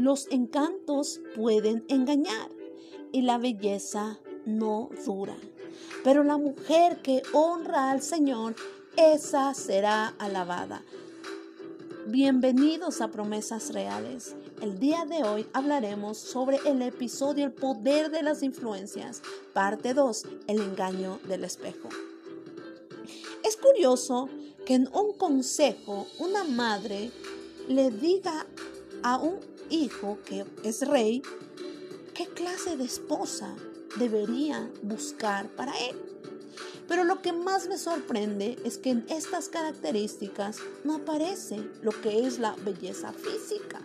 [0.00, 2.48] Los encantos pueden engañar
[3.12, 5.36] y la belleza no dura.
[6.02, 8.56] Pero la mujer que honra al Señor,
[8.96, 10.82] esa será alabada.
[12.06, 14.34] Bienvenidos a Promesas Reales.
[14.62, 19.20] El día de hoy hablaremos sobre el episodio El poder de las influencias,
[19.52, 21.90] parte 2, el engaño del espejo.
[23.44, 24.30] Es curioso
[24.64, 27.10] que en un consejo una madre
[27.68, 28.46] le diga
[29.02, 31.22] a un hijo que es rey
[32.14, 33.54] qué clase de esposa
[33.96, 35.96] debería buscar para él.
[36.86, 42.26] Pero lo que más me sorprende es que en estas características no aparece lo que
[42.26, 43.80] es la belleza física.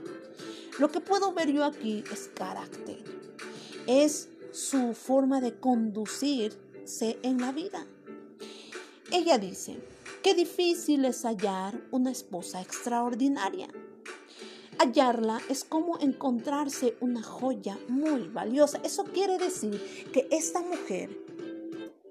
[0.79, 3.03] Lo que puedo ver yo aquí es carácter.
[3.87, 7.85] Es su forma de conducirse en la vida.
[9.11, 9.77] Ella dice,
[10.23, 13.69] qué difícil es hallar una esposa extraordinaria.
[14.77, 18.79] Hallarla es como encontrarse una joya muy valiosa.
[18.83, 21.09] Eso quiere decir que esta mujer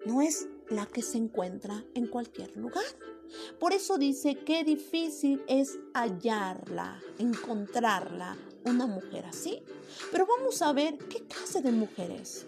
[0.07, 2.85] no es la que se encuentra en cualquier lugar.
[3.59, 9.63] Por eso dice que difícil es hallarla, encontrarla, una mujer así.
[10.11, 12.47] Pero vamos a ver qué clase de mujer es.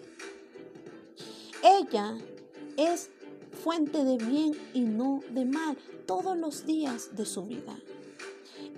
[1.63, 2.17] Ella
[2.75, 3.09] es
[3.63, 7.77] fuente de bien y no de mal todos los días de su vida.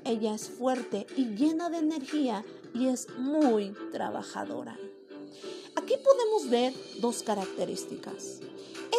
[0.05, 4.77] Ella es fuerte y llena de energía y es muy trabajadora.
[5.75, 8.39] Aquí podemos ver dos características.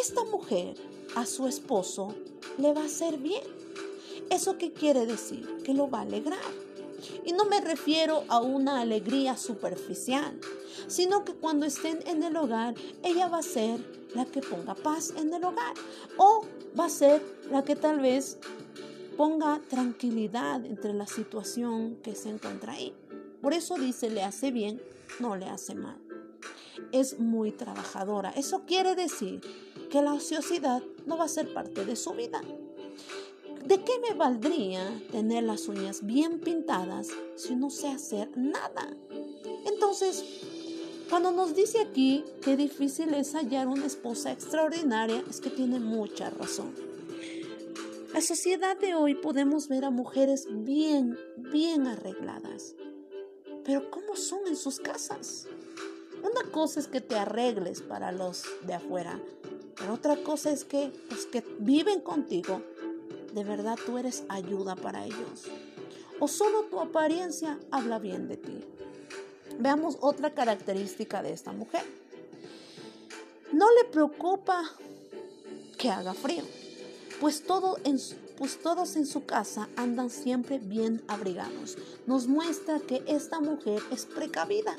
[0.00, 0.76] Esta mujer
[1.14, 2.14] a su esposo
[2.58, 3.42] le va a hacer bien.
[4.30, 5.62] ¿Eso qué quiere decir?
[5.64, 6.38] Que lo va a alegrar.
[7.24, 10.38] Y no me refiero a una alegría superficial,
[10.86, 13.80] sino que cuando estén en el hogar, ella va a ser
[14.14, 15.74] la que ponga paz en el hogar
[16.16, 16.42] o
[16.78, 18.38] va a ser la que tal vez
[19.20, 22.94] ponga tranquilidad entre la situación que se encuentra ahí.
[23.42, 24.80] Por eso dice, le hace bien,
[25.18, 25.98] no le hace mal.
[26.90, 28.30] Es muy trabajadora.
[28.30, 29.42] Eso quiere decir
[29.90, 32.40] que la ociosidad no va a ser parte de su vida.
[33.62, 38.88] ¿De qué me valdría tener las uñas bien pintadas si no sé hacer nada?
[39.66, 40.24] Entonces,
[41.10, 46.30] cuando nos dice aquí que difícil es hallar una esposa extraordinaria, es que tiene mucha
[46.30, 46.89] razón.
[48.12, 52.74] La sociedad de hoy podemos ver a mujeres bien, bien arregladas.
[53.64, 55.46] Pero ¿cómo son en sus casas?
[56.20, 59.20] Una cosa es que te arregles para los de afuera,
[59.76, 62.62] pero otra cosa es que los que viven contigo,
[63.32, 65.44] de verdad tú eres ayuda para ellos.
[66.18, 68.64] O solo tu apariencia habla bien de ti.
[69.60, 71.84] Veamos otra característica de esta mujer.
[73.52, 74.68] No le preocupa
[75.78, 76.42] que haga frío
[77.20, 77.44] pues,
[77.84, 77.98] en,
[78.38, 81.76] pues todos en su casa andan siempre bien abrigados.
[82.06, 84.76] Nos muestra que esta mujer es precavida.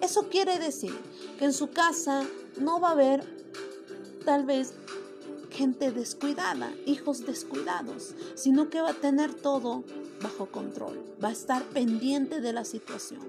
[0.00, 0.94] Eso quiere decir
[1.38, 2.24] que en su casa
[2.60, 3.24] no va a haber
[4.24, 4.74] tal vez
[5.50, 9.84] gente descuidada, hijos descuidados, sino que va a tener todo
[10.20, 13.22] bajo control, va a estar pendiente de la situación.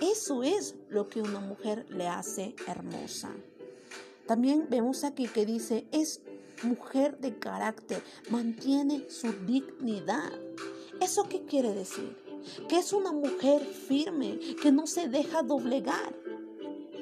[0.00, 3.30] Eso es lo que una mujer le hace hermosa.
[4.26, 6.20] También vemos aquí que dice, es
[6.64, 10.32] mujer de carácter, mantiene su dignidad.
[11.00, 12.16] ¿Eso qué quiere decir?
[12.68, 16.14] Que es una mujer firme, que no se deja doblegar.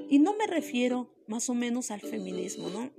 [0.09, 2.91] Y no me refiero más o menos al feminismo, ¿no?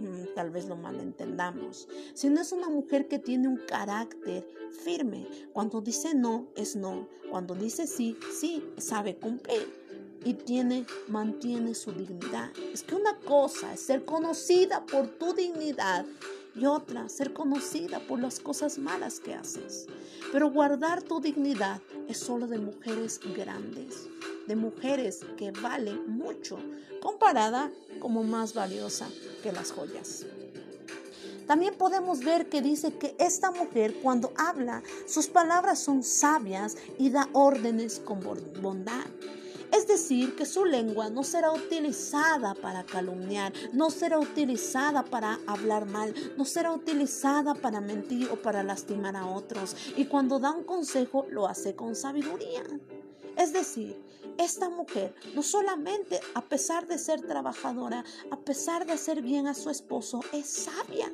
[0.00, 4.46] Mm, tal vez lo malentendamos, sino es una mujer que tiene un carácter
[4.82, 5.26] firme.
[5.52, 7.08] Cuando dice no, es no.
[7.30, 9.83] Cuando dice sí, sí, sabe cumplir
[10.24, 12.50] y tiene, mantiene su dignidad.
[12.72, 16.04] Es que una cosa es ser conocida por tu dignidad
[16.56, 19.86] y otra ser conocida por las cosas malas que haces.
[20.32, 24.06] Pero guardar tu dignidad es solo de mujeres grandes,
[24.46, 26.58] de mujeres que valen mucho,
[27.00, 27.70] comparada
[28.00, 29.08] como más valiosa
[29.42, 30.26] que las joyas.
[31.46, 37.10] También podemos ver que dice que esta mujer cuando habla, sus palabras son sabias y
[37.10, 38.20] da órdenes con
[38.62, 39.04] bondad.
[39.74, 45.84] Es decir, que su lengua no será utilizada para calumniar, no será utilizada para hablar
[45.86, 49.74] mal, no será utilizada para mentir o para lastimar a otros.
[49.96, 52.62] Y cuando da un consejo, lo hace con sabiduría.
[53.36, 54.00] Es decir,
[54.38, 59.54] esta mujer no solamente a pesar de ser trabajadora, a pesar de hacer bien a
[59.54, 61.10] su esposo, es sabia.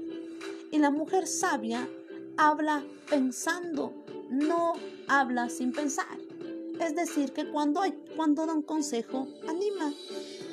[0.71, 1.89] Y la mujer sabia
[2.37, 4.75] habla pensando, no
[5.09, 6.30] habla sin pensar.
[6.81, 9.93] Es decir, que cuando, da un consejo, anima,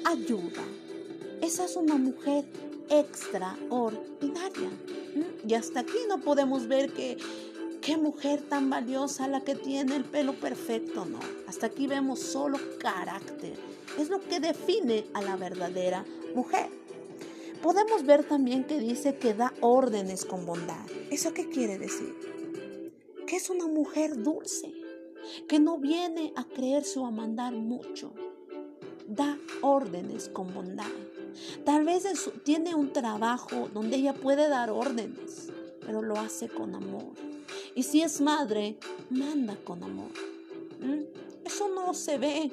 [0.04, 0.64] ayuda.
[1.42, 2.46] Esa es una mujer
[2.90, 4.70] extraordinaria.
[5.48, 7.18] Y hasta aquí no podemos ver que
[7.82, 11.20] qué mujer tan valiosa la que tiene el pelo perfecto, no.
[11.48, 13.58] Hasta aquí vemos solo carácter.
[13.98, 16.04] Es lo que define a la verdadera
[16.36, 16.70] mujer.
[17.62, 20.86] Podemos ver también que dice que da órdenes con bondad.
[21.10, 22.14] ¿Eso qué quiere decir?
[23.26, 24.74] Que es una mujer dulce,
[25.48, 28.14] que no viene a creerse o a mandar mucho.
[29.08, 30.86] Da órdenes con bondad.
[31.64, 32.06] Tal vez
[32.44, 35.50] tiene un trabajo donde ella puede dar órdenes,
[35.86, 37.14] pero lo hace con amor.
[37.76, 38.78] Y si es madre,
[39.10, 40.12] manda con amor.
[40.80, 41.46] ¿Mm?
[41.46, 42.52] Eso no se ve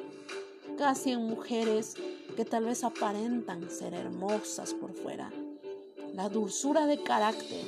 [0.77, 1.95] casi en mujeres
[2.37, 5.33] que tal vez aparentan ser hermosas por fuera.
[6.15, 7.65] La dulzura de carácter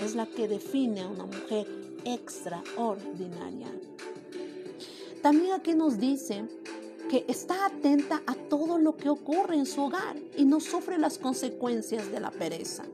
[0.00, 1.66] es la que define a una mujer
[2.04, 3.68] extraordinaria.
[5.24, 6.44] También aquí nos dice
[7.08, 11.16] que está atenta a todo lo que ocurre en su hogar y no sufre las
[11.16, 12.84] consecuencias de la pereza.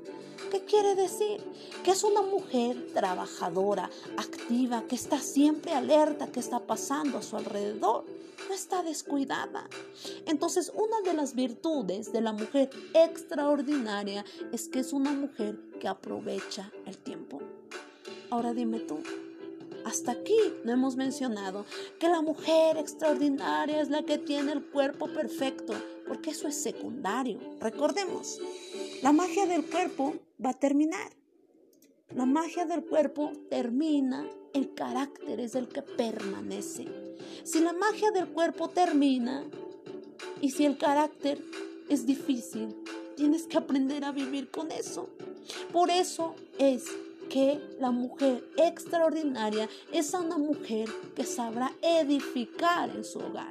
[0.49, 1.43] ¿Qué quiere decir?
[1.83, 7.37] Que es una mujer trabajadora, activa, que está siempre alerta que está pasando a su
[7.37, 8.05] alrededor.
[8.49, 9.69] No está descuidada.
[10.27, 15.89] Entonces, una de las virtudes de la mujer extraordinaria es que es una mujer que
[15.89, 17.41] aprovecha el tiempo.
[18.31, 19.01] Ahora dime tú,
[19.85, 21.65] hasta aquí no hemos mencionado
[21.99, 25.75] que la mujer extraordinaria es la que tiene el cuerpo perfecto,
[26.07, 27.39] porque eso es secundario.
[27.61, 28.41] Recordemos,
[29.03, 31.13] la magia del cuerpo va a terminar.
[32.15, 36.89] La magia del cuerpo termina, el carácter es el que permanece.
[37.45, 39.45] Si la magia del cuerpo termina
[40.41, 41.41] y si el carácter
[41.89, 42.75] es difícil,
[43.17, 45.09] tienes que aprender a vivir con eso.
[45.73, 46.85] Por eso es
[47.31, 53.51] que la mujer extraordinaria es una mujer que sabrá edificar en su hogar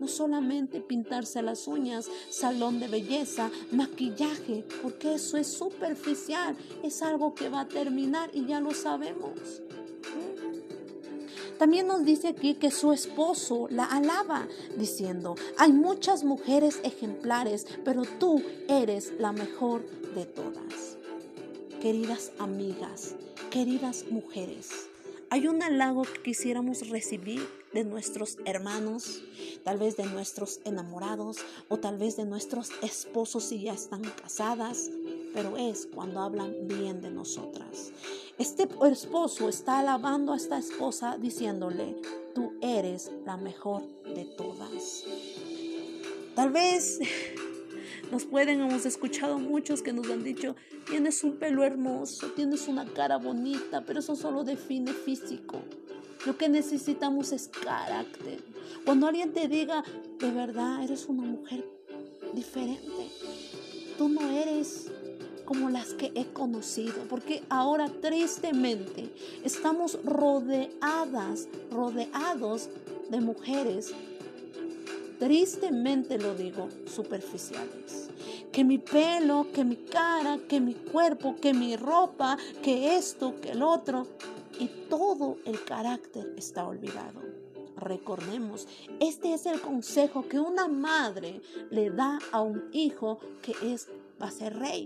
[0.00, 7.34] no solamente pintarse las uñas, salón de belleza, maquillaje, porque eso es superficial, es algo
[7.34, 9.62] que va a terminar y ya lo sabemos.
[10.02, 11.58] ¿Mm?
[11.58, 18.02] También nos dice aquí que su esposo la alaba, diciendo, hay muchas mujeres ejemplares, pero
[18.18, 19.84] tú eres la mejor
[20.14, 20.93] de todas.
[21.84, 23.14] Queridas amigas,
[23.50, 24.88] queridas mujeres,
[25.28, 29.22] hay un halago que quisiéramos recibir de nuestros hermanos,
[29.64, 31.36] tal vez de nuestros enamorados
[31.68, 34.90] o tal vez de nuestros esposos si ya están casadas,
[35.34, 37.92] pero es cuando hablan bien de nosotras.
[38.38, 42.00] Este esposo está alabando a esta esposa diciéndole,
[42.34, 45.04] tú eres la mejor de todas.
[46.34, 46.98] Tal vez
[48.10, 50.56] nos pueden, hemos escuchado muchos que nos han dicho,
[50.86, 55.60] tienes un pelo hermoso, tienes una cara bonita, pero eso solo define físico.
[56.26, 58.42] Lo que necesitamos es carácter.
[58.84, 59.84] Cuando alguien te diga,
[60.18, 61.64] de verdad, eres una mujer
[62.34, 63.10] diferente,
[63.98, 64.90] tú no eres
[65.44, 69.10] como las que he conocido, porque ahora tristemente
[69.44, 72.70] estamos rodeadas, rodeados
[73.10, 73.92] de mujeres
[75.24, 78.10] tristemente lo digo, superficiales.
[78.52, 83.52] Que mi pelo, que mi cara, que mi cuerpo, que mi ropa, que esto, que
[83.52, 84.06] el otro.
[84.60, 87.22] Y todo el carácter está olvidado.
[87.78, 88.68] Recordemos,
[89.00, 91.40] este es el consejo que una madre
[91.70, 93.88] le da a un hijo que es,
[94.22, 94.84] va a ser rey.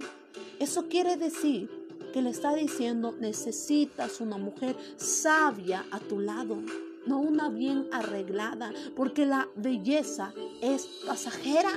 [0.61, 1.69] Eso quiere decir
[2.12, 6.58] que le está diciendo, necesitas una mujer sabia a tu lado
[7.06, 11.71] no una bien arreglada, porque la belleza es pasajera.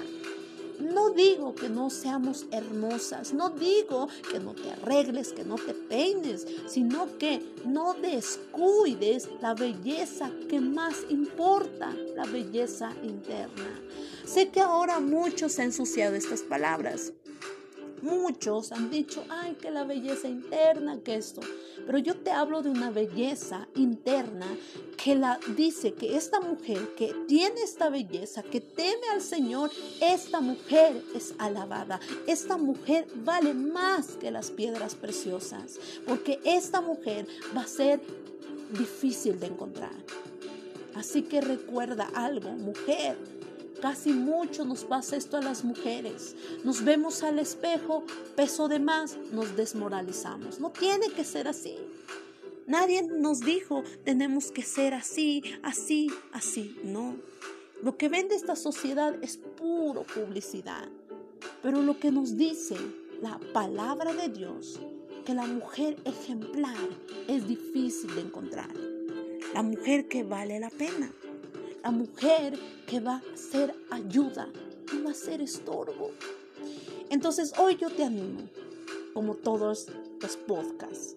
[0.80, 5.76] No digo que no seamos hermosas, no digo que no te arregles, que no te
[5.76, 13.80] peines, sino que no descuides la belleza que más importa, la belleza interna.
[14.26, 17.14] Sé que ahora muchos han ensuciado estas palabras,
[18.02, 21.42] Muchos han dicho, ay, que la belleza interna, que esto.
[21.86, 24.48] Pero yo te hablo de una belleza interna
[24.98, 30.42] que la dice que esta mujer que tiene esta belleza, que teme al Señor, esta
[30.42, 32.00] mujer es alabada.
[32.28, 38.02] Esta mujer vale más que las piedras preciosas, porque esta mujer va a ser
[38.78, 39.92] difícil de encontrar.
[40.96, 43.18] Así que recuerda algo, mujer,
[43.82, 46.36] Casi mucho nos pasa esto a las mujeres.
[46.64, 48.04] Nos vemos al espejo,
[48.36, 50.60] peso de más, nos desmoralizamos.
[50.60, 51.78] No tiene que ser así.
[52.68, 56.76] Nadie nos dijo, tenemos que ser así, así, así.
[56.84, 57.16] No.
[57.82, 60.88] Lo que vende esta sociedad es puro publicidad.
[61.64, 62.76] Pero lo que nos dice
[63.20, 64.80] la palabra de Dios,
[65.26, 66.88] que la mujer ejemplar
[67.28, 68.72] es difícil de encontrar.
[69.56, 71.12] La mujer que vale la pena
[71.84, 74.48] la mujer que va a ser ayuda,
[74.94, 76.12] no va a ser estorbo.
[77.10, 78.42] Entonces hoy yo te animo,
[79.14, 79.88] como todos
[80.22, 81.16] los podcasts,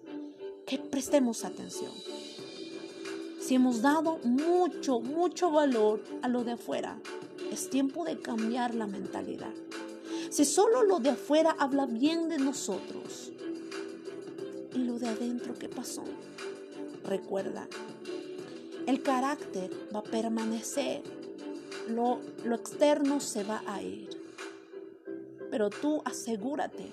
[0.65, 1.91] que prestemos atención.
[3.39, 6.99] Si hemos dado mucho, mucho valor a lo de afuera,
[7.51, 9.53] es tiempo de cambiar la mentalidad.
[10.31, 13.31] Si solo lo de afuera habla bien de nosotros,
[14.73, 16.03] ¿y lo de adentro qué pasó?
[17.03, 17.67] Recuerda,
[18.87, 21.01] el carácter va a permanecer,
[21.87, 24.09] lo, lo externo se va a ir.
[25.49, 26.91] Pero tú asegúrate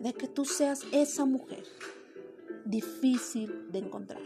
[0.00, 1.64] de que tú seas esa mujer
[2.64, 4.22] difícil de encontrar.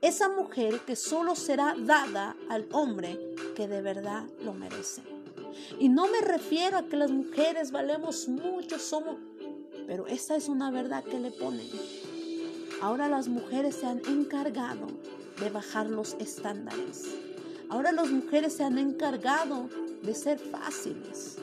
[0.00, 3.18] Esa mujer que solo será dada al hombre
[3.56, 5.02] que de verdad lo merece.
[5.78, 9.16] Y no me refiero a que las mujeres valemos mucho, somos,
[9.86, 11.66] pero esa es una verdad que le ponen.
[12.82, 14.88] Ahora las mujeres se han encargado
[15.44, 17.04] de bajar los estándares.
[17.68, 19.68] Ahora las mujeres se han encargado
[20.02, 21.36] de ser fáciles.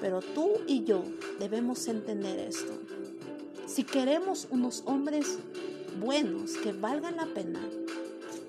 [0.00, 1.04] Pero tú y yo
[1.38, 2.72] debemos entender esto.
[3.66, 5.38] Si queremos unos hombres
[6.00, 7.60] buenos que valgan la pena,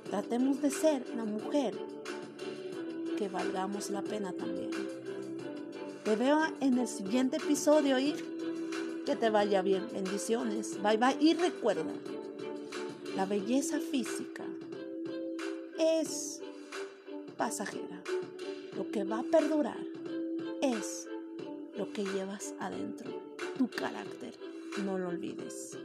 [0.10, 1.78] tratemos de ser la mujer
[3.18, 4.72] que valgamos la pena también.
[6.06, 8.16] Te veo en el siguiente episodio y
[9.06, 9.86] que te vaya bien.
[9.92, 10.82] Bendiciones.
[10.82, 11.18] Bye bye.
[11.20, 11.92] Y recuerda,
[13.18, 14.46] la belleza física
[15.80, 16.42] es
[17.38, 18.04] pasajera.
[18.76, 19.80] Lo que va a perdurar
[20.62, 21.08] es
[21.78, 23.10] lo que llevas adentro,
[23.58, 24.38] tu carácter.
[24.84, 25.78] No lo olvides.